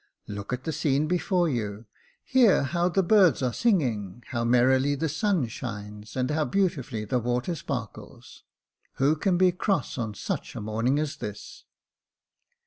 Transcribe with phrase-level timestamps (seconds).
[0.25, 1.85] Look at the scene before you—
[2.23, 6.31] hear how the birds are singing, how merrily Jacob Faithful 265 the sun shines, and
[6.31, 8.43] how beautifully the water sparkles!
[8.93, 11.65] Who can be cross on such a morning as this